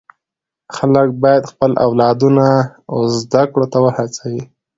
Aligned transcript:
خلک 0.75 1.07
باید 1.21 1.43
خپل 1.51 1.71
اولادونه 1.85 2.47
و 2.95 2.97
زده 3.21 3.43
کړو 3.51 3.65
ته 3.71 3.77
و 3.81 3.85
هڅوي. 3.97 4.43